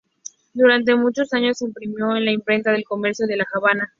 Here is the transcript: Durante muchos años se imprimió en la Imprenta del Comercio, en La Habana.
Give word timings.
Durante 0.53 0.95
muchos 0.95 1.31
años 1.33 1.59
se 1.59 1.65
imprimió 1.65 2.15
en 2.15 2.25
la 2.25 2.31
Imprenta 2.31 2.71
del 2.71 2.83
Comercio, 2.85 3.27
en 3.29 3.37
La 3.37 3.45
Habana. 3.53 3.87